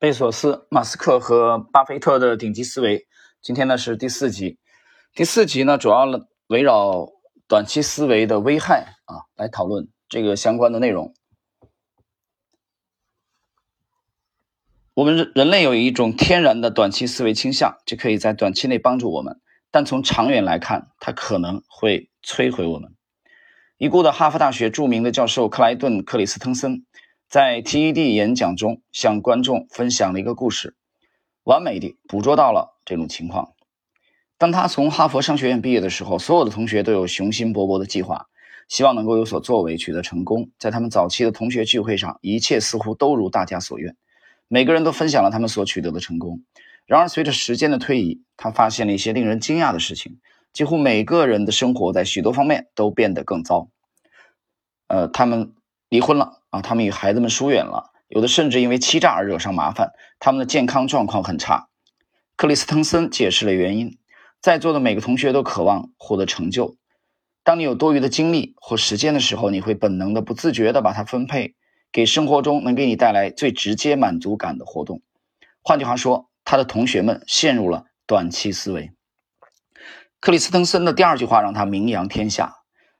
[0.00, 3.08] 贝索斯、马斯克和巴菲特的顶级思维。
[3.42, 4.56] 今天呢是第四集，
[5.12, 6.06] 第四集呢主要
[6.46, 7.08] 围绕
[7.48, 11.12] 短期思维的危害啊来讨论这个相关的内容。
[14.94, 19.40] 我们人人类有一种天然的短期思维倾向，这可以在短期内帮助我们，
[19.72, 22.94] 但从长远来看，它可能会摧毁我们。
[23.78, 26.84] 已故的哈佛大学著名的教授克莱顿·克里斯滕森
[27.28, 30.74] 在 TED 演讲中向观众分享了一个故事，
[31.44, 33.52] 完美地捕捉到了这种情况。
[34.38, 38.28] 当他从哈佛商学院毕业的时候，所有的同学都有雄心勃勃的计划，
[38.66, 40.48] 希望能够有所作为，取得成功。
[40.58, 43.94] 在他们早期的同学聚会上，一切似乎都如大家所愿。
[44.48, 46.40] 每个人都分享了他们所取得的成功。
[46.86, 50.18] 然而，随着时间的推移，他发现了一些令人惊讶的事情：
[50.54, 53.68] 几乎每个人的生活在许多方面都变得更糟。
[54.86, 55.52] 呃，他们
[55.88, 59.92] 离婚了啊，他们与孩子们疏远了，有的甚至因为欺诈而惹上麻烦。
[60.18, 61.68] 他们的健康状况很差。
[62.36, 63.98] 克里斯滕森解释了原因：
[64.40, 66.76] 在座的每个同学都渴望获得成就。
[67.42, 71.54] 当你有多余的精力或时间的时候，你会本能的、不自觉的把它分配。
[71.90, 75.00] 给生活中能给你带来最直接满足感的活动。
[75.62, 78.92] 换句话说，他的同学们陷入了短期思维。
[80.20, 82.56] 克里斯滕森的第二句话让他名扬天下。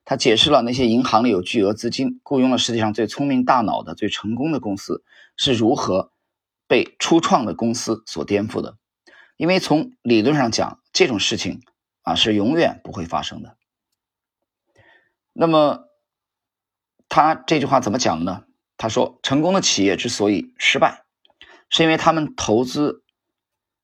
[0.09, 5.05] 他解释了那些银行里有巨额资金、雇佣了世界上最聪明大脑的、最成功的公司
[5.37, 6.12] 是如何
[6.67, 8.79] 被初创的公司所颠覆的。
[9.36, 11.61] 因为从理论上讲，这种事情
[12.01, 13.59] 啊是永远不会发生的。
[15.34, 15.84] 那么
[17.11, 18.45] 他这句话怎么讲的呢？
[18.79, 21.05] 他说：“成功的企业之所以失败，
[21.69, 23.03] 是因为他们投资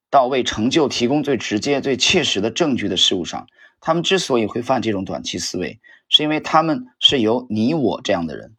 [0.09, 3.47] 到为成就提供最直接、最切实的证据的事物上。
[3.81, 5.79] 他们之所以会犯这种短期思维，
[6.15, 8.57] 是因为他们是由你我这样的人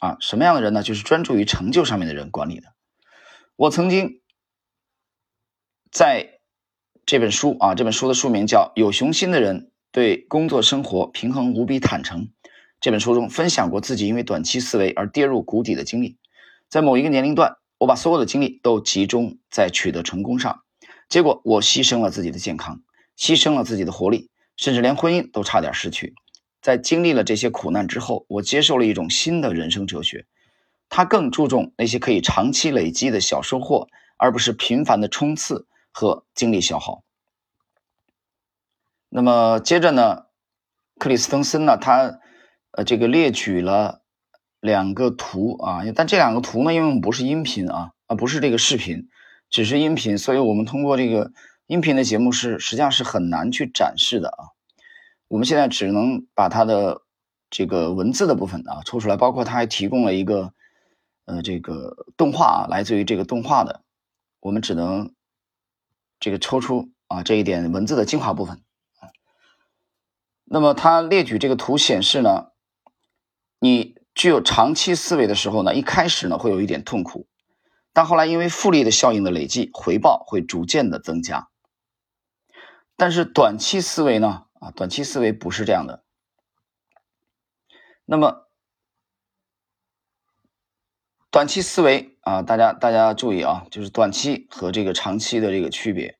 [0.00, 0.82] 啊，什么样的人呢？
[0.82, 2.74] 就是专注于成就上面的人管理的。
[3.54, 4.20] 我曾经
[5.92, 6.40] 在
[7.06, 12.22] 这本书啊，这本书的书名叫《有雄心的人对工作生活平衡无比坦诚》。”
[12.82, 16.18] 这本书中分享过自己因为短期思维而跌入谷底的经历，
[16.68, 20.64] 在某一个年龄段，我把所有的精力都集中在取得成功上，
[21.08, 22.82] 结果我牺牲了自己的健康，
[23.16, 26.14] 牺牲了自己的活力，甚至连婚姻都差点失去。
[26.60, 30.26] 在经历了这些苦难之后，我接受了一种新的人生哲学，
[30.90, 33.88] 它更注重那些可以长期累积的小收获，
[34.18, 37.02] 而不是频繁的冲刺和精力消耗。
[39.08, 40.26] 那么接着呢，
[40.98, 42.20] 克里斯滕森呢，他。
[42.70, 44.02] 呃，这个列举了
[44.60, 49.08] 两个图啊，但这两个图呢，因为我们不是音频啊，啊不是这个视频，
[49.48, 51.32] 只是音频，所以我们通过这个
[51.68, 54.56] 音频的节目是实际上是很难去展示的啊。
[55.28, 57.02] 我们现在只能把它的
[57.50, 60.52] 这个文字的部分啊抽出来，包括它还提供了一个
[61.26, 63.82] 呃这个动画啊，来自于这个动画的，
[64.40, 65.14] 我们只能
[66.18, 68.62] 这个抽出啊这一点文字的精华部分。
[70.44, 72.48] 那么它列举这个图显示呢。
[73.60, 77.26] 你具有长期思维的时候呢，一开始呢会有一点痛苦，
[77.92, 81.48] 但后来因为复利的效应的累积，回报会逐渐的增加。
[82.98, 86.02] 但是短期思维呢，啊，短期思维不是这样的。
[88.04, 88.48] 那么
[91.30, 96.18] 短期思维啊，大家大家注意啊，就是短期和这个长期的这个区别。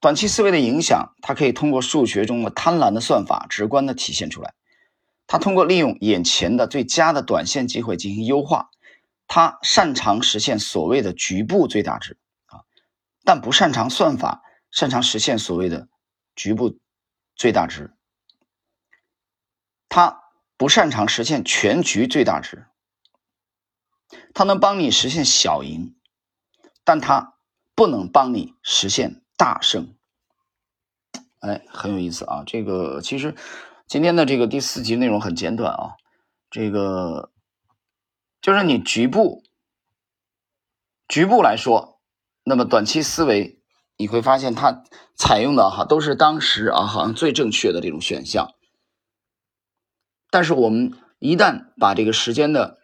[0.00, 4.54] 短期思维的影响，它可以通过数学中的贪婪的算法直观的体现出来。
[5.28, 8.70] 它通过利用眼前的最佳的短线机会进行优化，
[9.28, 12.66] 他擅长实现所谓的局部最大值啊，
[13.22, 14.42] 但不擅长算法，
[14.76, 15.88] 擅长实现所谓的
[16.34, 16.78] 局部
[17.34, 17.96] 最大值。
[19.88, 20.20] 他
[20.58, 22.66] 不擅长实现全局最大值，
[24.34, 25.96] 他能帮你实现小赢，
[26.84, 27.38] 但他
[27.74, 29.96] 不能帮你实现大胜。
[31.40, 33.34] 哎，很有意思啊，这个其实。
[33.88, 35.94] 今天的这个第四集内容很简短啊，
[36.50, 37.30] 这个
[38.40, 39.44] 就是你局部
[41.06, 42.00] 局部来说，
[42.42, 43.55] 那么短期思维
[43.96, 44.84] 你会发现它
[45.14, 48.54] 采用的哈都是当时啊好像最正确的这种选项，
[50.30, 52.78] 但是我们一旦把这个时间的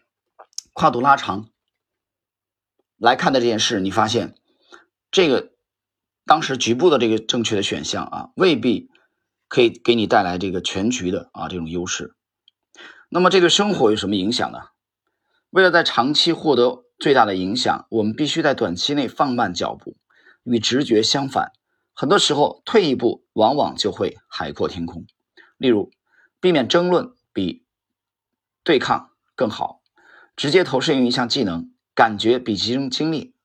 [0.73, 1.49] 跨度拉长
[2.97, 4.35] 来看的这件事，你发现
[5.11, 5.51] 这个
[6.25, 8.91] 当时局部的这个正确的选项啊未必。
[9.49, 12.15] 可以给你带来这个全局的啊这种优势，
[13.09, 14.57] 那么这对生活有什么影响呢？
[15.51, 19.95] 为了在长期获得最大的影响，我们必须在短期内放慢脚步。
[20.43, 21.51] 与直觉相反，
[21.93, 25.05] 很多时候退一步往往就会海阔天空。
[25.57, 25.91] 例如，
[26.39, 27.65] 避免争论比
[28.63, 29.81] 对抗更好。
[30.35, 33.35] 直接投身于一项技能，感觉比集中精力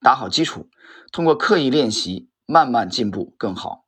[0.00, 0.68] 打好基础，
[1.10, 3.86] 通过刻意练习慢慢进步更好。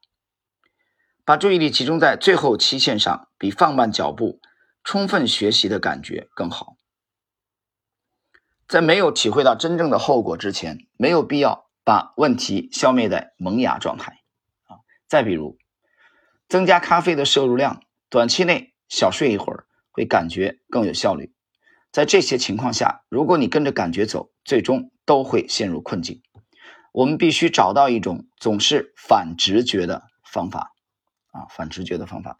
[1.26, 4.40] 把注意力集中在最后期限上，比放慢脚步、
[4.82, 6.76] 充分学习的感觉更好。
[8.66, 14.20] 在没有体会到真正的后果之前，没有必要把问题消灭在萌芽状态。
[14.64, 15.58] 啊，再比如，
[16.48, 21.32] 增加咖啡的摄入量，短期内小睡一会儿会感觉更有效率。
[21.92, 26.22] 在这些情况下，如果你跟着感觉走，最终都会陷入困境。
[26.92, 30.72] 我们必须找到一种总是反直觉的方法。
[31.34, 32.38] 啊，反直觉的方法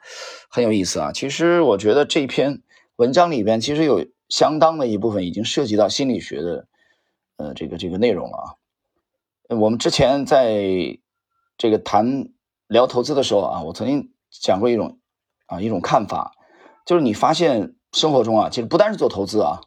[0.49, 1.11] 很有意思啊！
[1.11, 2.62] 其实我觉得这篇
[2.94, 6.69] 文章里边，其实有相当的一部分已经涉及到心理学的，
[7.37, 8.46] 呃，这个这个内容了啊。
[9.49, 10.99] 我们之前在
[11.58, 12.31] 这个谈
[12.67, 14.99] 聊投资的时候啊，我曾经讲过一种
[15.46, 16.35] 啊一种看法，
[16.87, 19.61] 就是你发现生活中啊，其实不单是做投资啊，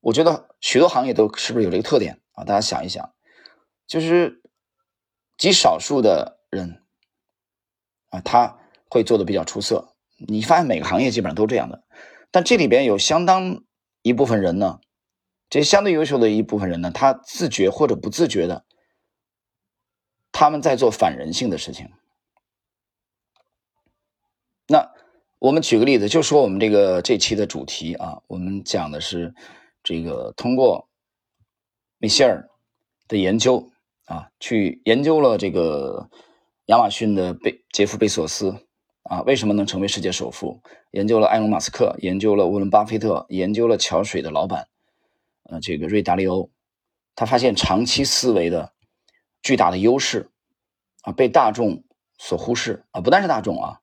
[0.00, 2.44] 我觉得许多行业都是不是有这个特点啊？
[2.44, 3.14] 大家想一想，
[3.86, 4.42] 就是
[5.36, 6.78] 极少数的人。
[8.10, 8.58] 啊，他
[8.90, 9.94] 会做的比较出色。
[10.18, 11.82] 你发现每个行业基本上都这样的，
[12.30, 13.64] 但这里边有相当
[14.02, 14.80] 一部分人呢，
[15.52, 18.64] 这相对优秀的一部分人呢，他自觉或者不自觉的，
[20.32, 21.90] 他们在做反人性的事情。
[24.66, 24.90] 那
[25.38, 29.34] 我们举个例子，就说我们这个这期的主题啊，我们讲的是
[29.82, 30.88] 这个通过
[31.98, 32.48] 米歇尔
[33.06, 33.70] 的研究
[34.06, 36.08] 啊，去研究了这个。
[36.66, 38.54] 亚马逊的贝杰夫贝索斯
[39.02, 40.62] 啊，为什么能成为世界首富？
[40.92, 44.68] 研究了埃隆马斯克，研究了沃伦巴菲特，研究了桥水的老板，
[45.52, 46.50] 呃，这个瑞达利欧，
[47.14, 48.72] 他发现长期思维的
[49.42, 50.30] 巨大的优势
[51.02, 51.84] 啊，被大众
[52.16, 53.80] 所忽视啊，不但是大众啊，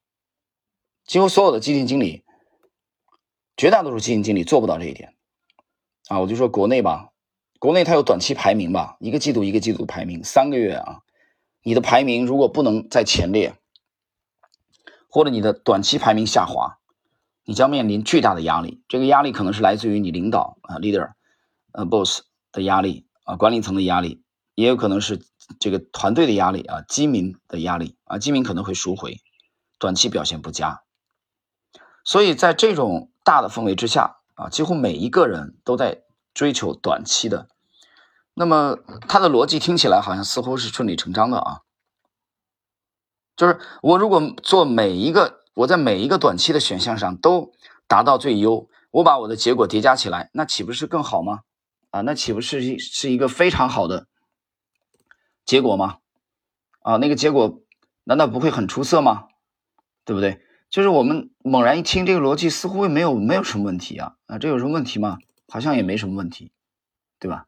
[1.06, 2.24] 几乎所有的基金经理，
[3.56, 5.14] 绝大多数基金经理做不到这一点
[6.08, 6.20] 啊。
[6.20, 7.12] 我就说国内吧，
[7.60, 11.04] 国内它有短期排名吧，一个季度一个季度排名，三个月啊。
[11.62, 13.54] 你的排名如果不能在前列，
[15.08, 16.80] 或者你的短期排名下滑，
[17.44, 18.82] 你将面临巨大的压力。
[18.88, 21.12] 这个压力可能是来自于你领导啊，leader，
[21.72, 22.22] 呃，boss
[22.52, 24.24] 的压力啊，管理层的压力，
[24.56, 25.22] 也有可能是
[25.60, 29.22] 这个团队的压力啊，基民的压力啊，基民可能会赎回，
[29.78, 30.82] 短期表现不佳。
[32.04, 37.48] 所以在这种大的氛围之下啊，几乎每一个人都在追求短期的。
[38.34, 38.78] 那么
[39.08, 41.62] 他的逻辑听起来好像似乎是顺理成章的啊，
[43.36, 47.52] 就是我如果做每一个，我在每一个短期的选项上都
[47.86, 51.42] 达到最优，我把我的结果叠加起来，那岂不是更好吗？
[51.92, 54.08] 啊，那岂不是是一个非常好的
[55.46, 56.00] 结果吗？
[56.82, 57.62] 啊，那个结果
[58.04, 59.28] 难道不会很出色吗？
[60.06, 60.42] 对不对？
[60.70, 65.18] 就是我们猛然一听这个逻辑，似乎没有没有什么问题啊啊，这有什么问题吗？
[65.48, 66.52] 好像也没什么问题，
[67.18, 67.48] 对吧？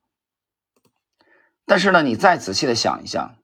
[1.66, 3.38] 但是呢，你再仔细的想一下，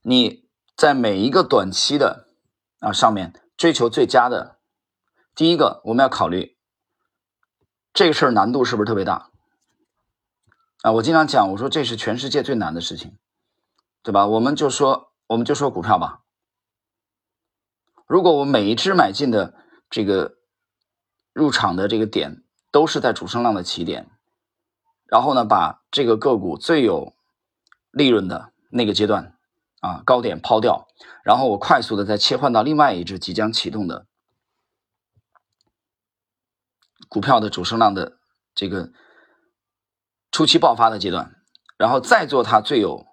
[0.00, 2.30] 你在每一个短期的
[2.80, 4.58] 啊上面追求最佳的，
[5.34, 6.53] 第一个我们要考虑
[7.94, 9.30] 这个事儿难度是不是特别大
[10.82, 10.90] 啊？
[10.92, 13.16] 我经常讲，我说这是全世界最难的事情，
[14.02, 14.26] 对吧？
[14.26, 16.22] 我们就说我们就说股票吧，
[18.06, 19.54] 如果我每一只买进的
[19.88, 20.34] 这个
[21.32, 22.42] 入场的这个点
[22.72, 24.10] 都是在主升浪的起点。
[25.06, 27.14] 然后呢，把这个个股最有
[27.92, 29.36] 利润的那个阶段
[29.80, 30.88] 啊高点抛掉，
[31.22, 34.06] 然后我快速的再切换到另外一只即将启动的
[37.08, 38.18] 股票的主升浪的
[38.54, 38.90] 这个
[40.30, 41.34] 初期爆发的阶段，
[41.76, 43.06] 然后再做它最有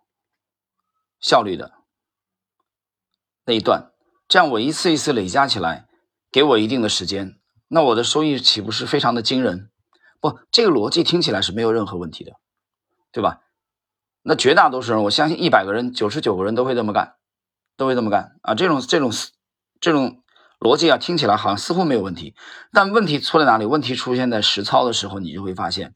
[1.20, 1.74] 效率的
[3.46, 3.92] 那一段，
[4.28, 5.88] 这样我一次一次累加起来，
[6.32, 9.72] 给我一定的时间，那我的收益岂不是非常的惊人？
[10.20, 12.34] 不，这个逻辑听起来是没有任何问题的，
[13.12, 13.42] 对吧？
[14.24, 17.16] 那绝大多数人，我相信一百个人，九十九个人都会这么干，
[17.76, 18.54] 都会这么干啊！
[18.54, 19.12] 这种这种
[19.80, 20.21] 这种
[20.62, 22.36] 逻辑啊，听起来好像似乎没有问题，
[22.72, 23.66] 但问题出在哪里？
[23.66, 25.96] 问题出现在实操的时候，你就会发现，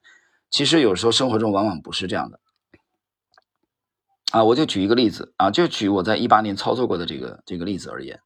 [0.49, 2.39] 其实有时候生活中往往不是这样的。
[4.31, 8.19] 啊，我就举一个例子啊，就举我在一八年操作过的这个这个例子而言，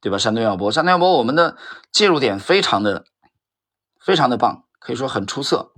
[0.00, 0.18] 对吧？
[0.18, 1.56] 山东药波，山东药波，我们的
[1.90, 3.06] 介入点非常的
[3.98, 4.64] 非常的棒。
[4.78, 5.72] 可以说很出色。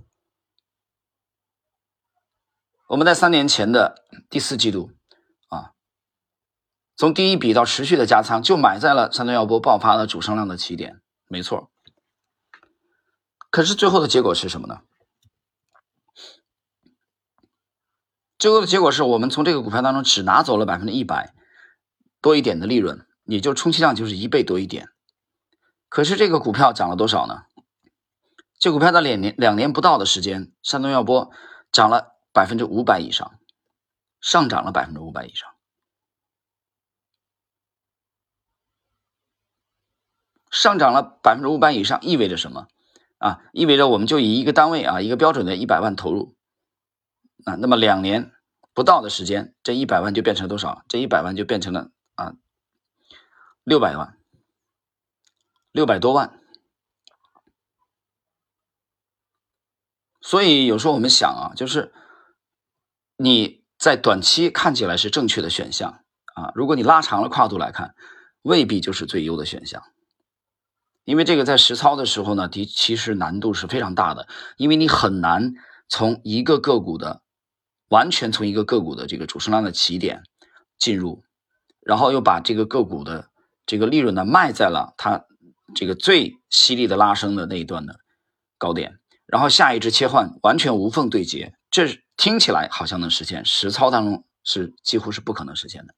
[2.87, 4.92] 我们在三年前的第四季度，
[6.97, 11.71] 从第一笔到持续的加仓，就买在了山东药波爆发的主升浪的起点，没错。
[13.51, 14.81] 可是最后的结果是什么呢？
[18.39, 21.35] 最后的结果是我们从这个股票当中只拿走了百分之一百
[22.21, 24.89] 多一点的利润，也就充其量就是一倍多一点。
[25.89, 27.43] 可是这个股票涨了多少呢？
[28.59, 31.31] 这股票在两年两年不到的时间，山东药波
[31.71, 33.39] 涨了百分之五百以上，
[34.21, 35.51] 上涨了百分之五百以上。
[40.62, 42.69] 上涨了百分之五百以上意味着什么？
[43.19, 46.37] 啊，意味着我们就以一个单位啊，一个标准的一百万投入
[47.45, 48.31] 啊，那么两年
[48.73, 50.85] 不到的时间，这一百万就变成多少？
[50.87, 52.35] 这一百万就变成了啊
[53.64, 54.16] 六百万，
[55.73, 56.38] 六百多万。
[60.21, 61.92] 所以有时候我们想啊，就是
[63.16, 66.04] 你在短期看起来是正确的选项
[66.37, 67.97] 啊，如果你拉长了跨度来看，
[68.42, 69.83] 未必就是最优的选项。
[71.04, 75.54] 因为这个在实操的时候呢，的其实难度是非常大的，因为你很难
[75.88, 77.23] 从一个个股的
[77.88, 80.23] 完全从一个个股的这个主升浪的起点
[80.78, 81.25] 进入，
[81.80, 83.30] 然后又把这个个股的
[83.66, 85.25] 这个利润呢卖在了它
[85.75, 87.99] 这个最犀利的拉升的那一段的
[88.56, 95.94] 高点，然后下一只切换完全无缝对接，这听起来好像能实现，实操当中是几乎是不可能实现的。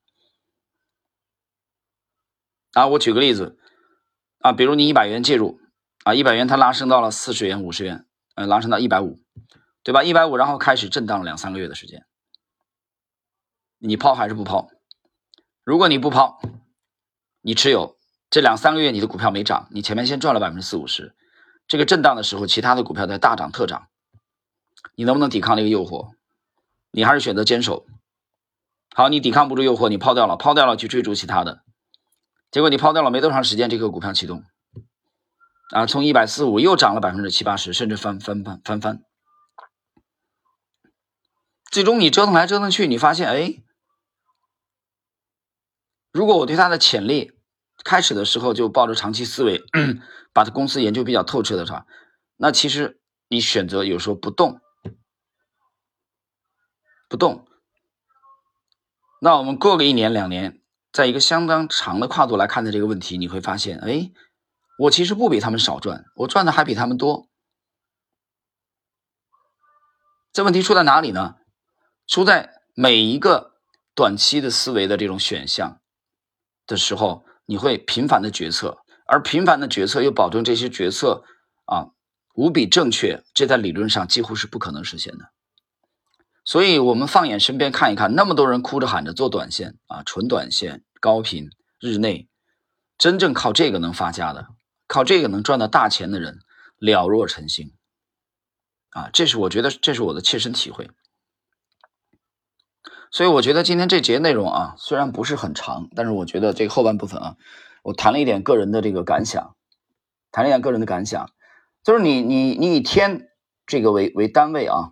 [2.72, 3.58] 啊，我举个例子。
[4.44, 5.58] 啊，比如你一百元介入，
[6.04, 9.18] 啊，一百元它拉升到了四十元、五十元，呃，拉升到一百五，
[9.82, 10.02] 对吧？
[10.02, 12.04] 一百五，然后开始震荡了两三个月的时间，
[13.78, 14.68] 你抛还是不抛？
[15.64, 16.38] 如果你不抛，
[17.40, 17.96] 你持有
[18.28, 21.14] 这两三个月你的股票没涨，你前面先赚了百分之四五十，
[21.66, 23.88] 这个震荡的时候，其他的股票在大涨特涨，
[24.94, 26.10] 你能不能抵抗那个诱惑？
[26.90, 27.86] 你还是选择坚守？
[28.94, 31.63] 好，你抵抗不住诱惑，你抛掉了，抛掉了去追逐其他的。
[32.54, 34.44] 结果你抛掉了没多长时间，这个股票启动，
[35.72, 39.02] 啊，从一百四五又涨了百分之七八十，甚至翻翻翻翻翻。
[41.68, 43.60] 最终你折腾来折腾去，你发现，哎，
[46.12, 47.32] 如果我对它的潜力
[47.82, 49.64] 开始的时候就抱着长期思维，
[50.32, 51.86] 把它公司研究比较透彻的话，
[52.36, 54.60] 那其实你选择有时候不动，
[57.08, 57.48] 不动，
[59.20, 60.60] 那我们过个一年两年。
[60.94, 64.12] 在一个相当长的跨度来看待这个问题，你会发现，哎，
[64.78, 67.28] 我其实不比他们少赚，我赚的还比他们多。
[70.32, 71.34] 这问题出在哪里呢？
[72.06, 73.54] 出在每一个
[73.96, 75.80] 短期的思维的这种选项
[76.64, 81.24] 的时候，你会频繁的决策，而频繁的决策又保证这些决策
[81.64, 81.90] 啊
[82.36, 85.24] 无比正确，这在理论上几乎是不可能实现的。
[86.46, 91.48] 所以，我们放眼身边看一看，那么多人哭着喊着做短线啊，纯短线、高频、
[91.80, 92.28] 日内，
[92.98, 94.48] 真正靠这个能发家的，
[94.86, 96.40] 靠这个能赚到大钱的人
[96.78, 97.72] 了若成星
[98.90, 99.08] 啊！
[99.10, 100.90] 这是我觉得，这是我的切身体会。
[103.10, 107.36] 所以，我觉得今天这节内容啊，虽然不是很长，但是我觉得这后半部分啊，
[107.82, 109.56] 我谈了一点个人的这个感想，
[110.30, 111.30] 谈了一点个人的感想，
[111.82, 113.30] 就是你你你以天
[113.64, 114.90] 这个为为单位啊。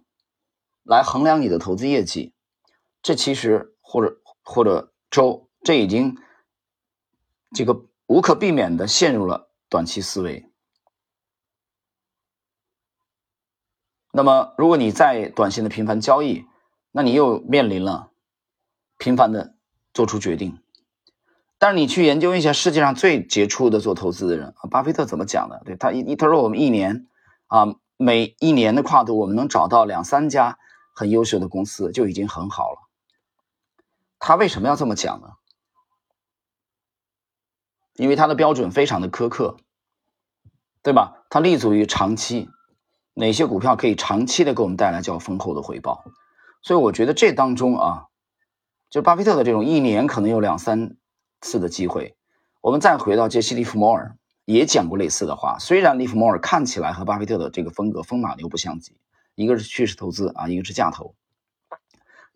[0.85, 2.35] 来衡量你的投资业绩，
[3.03, 6.17] 这其实或者或者周，这已经
[7.55, 10.49] 这个无可避免的陷入了短期思维。
[14.13, 16.45] 那么，如果你在短线的频繁交易，
[16.91, 18.11] 那你又面临了
[18.99, 19.55] 频繁的
[19.95, 20.59] 做出决定。
[21.59, 25.63] 但是你去研究一下世界上最杰出的做投资的人，巴菲特怎么讲的？
[25.65, 27.07] 对他一他说我们一年
[27.47, 30.59] 啊，每一年的跨度，我们能找到两三家。
[30.93, 32.79] 很优秀的公司就已经很好了。
[34.19, 35.29] 他为什么要这么讲呢？
[37.95, 39.57] 因为他的标准非常的苛刻，
[40.83, 41.25] 对吧？
[41.29, 42.49] 他立足于长期，
[43.15, 46.05] 哪些股票可以长期的给我们带来较丰厚的回报？
[46.63, 48.07] 所以我觉得这当中啊，
[48.89, 50.97] 就巴菲特的这种一年可能有两三
[51.41, 52.17] 次的机会。
[52.61, 58.97] 我们再回到杰西·利弗莫尔也讲过类似的话，虽然利弗莫尔看起来和巴菲特的这个风格风马牛不相及。
[59.35, 61.15] 一个是趋势投资啊，一个是价投，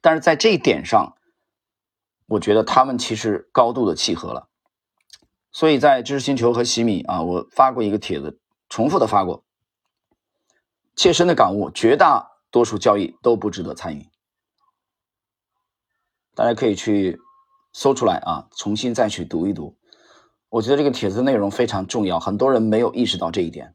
[0.00, 1.16] 但是在这一点上，
[2.26, 4.48] 我觉得他们其实高度的契合了。
[5.52, 8.38] 所以在知识星球和喜米啊，我发过一个帖子，
[8.68, 9.44] 重复的发过，
[10.94, 14.08] 切身的感悟，绝大多数交易都不值得参与。
[16.34, 17.18] 大家可以去
[17.72, 19.76] 搜出来啊，重新再去读一读。
[20.48, 23.74] 我觉得这个帖子内容非常重要，很多人没有意识到这一点，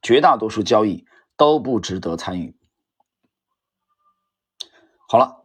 [0.00, 1.04] 绝大多数交易。
[1.42, 2.54] 都不值得参与。
[5.08, 5.42] 好了，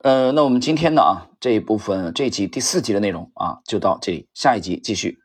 [0.00, 5.18] 呃，那我们今天呢啊这一部分这一集第四集的内容啊就到这里，下一集继续。